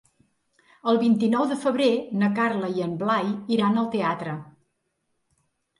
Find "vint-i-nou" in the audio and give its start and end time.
1.03-1.45